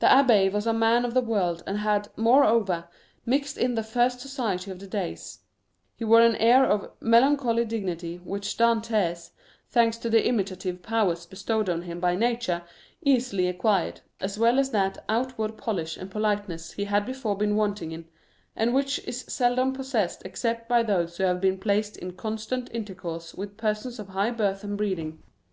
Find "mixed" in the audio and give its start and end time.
3.24-3.56